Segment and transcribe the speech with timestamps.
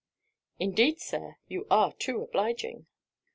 [0.57, 2.87] 'Indeed, Sir, you are too obliging.'